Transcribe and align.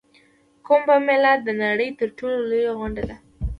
کومبه 0.65 0.95
میله 1.05 1.31
د 1.41 1.47
نړۍ 1.63 1.89
تر 1.99 2.09
ټولو 2.17 2.37
لویه 2.49 2.73
غونډه 2.79 3.03
ده. 3.09 3.17